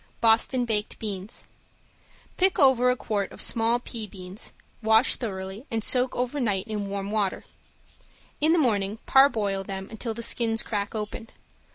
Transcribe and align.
~BOSTON 0.19 0.65
BAKED 0.65 0.97
BEANS~ 0.97 1.45
Pick 2.35 2.57
over 2.57 2.89
a 2.89 2.95
quart 2.95 3.31
of 3.31 3.39
small 3.39 3.77
pea 3.77 4.07
beans, 4.07 4.51
wash 4.81 5.15
thoroughly 5.15 5.67
and 5.69 5.83
soak 5.83 6.15
over 6.15 6.39
night 6.39 6.65
in 6.67 6.89
warm 6.89 7.11
water. 7.11 7.43
In 8.39 8.51
the 8.51 8.57
morning 8.57 8.97
parboil 9.05 9.63
them 9.63 9.87
until 9.91 10.15
the 10.15 10.23
skins 10.23 10.63
crack 10.63 10.95
open. 10.95 11.29